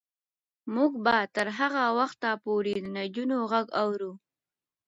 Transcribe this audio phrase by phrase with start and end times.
[0.73, 4.11] موږ به تر هغه وخته پورې د نجونو غږ اورو.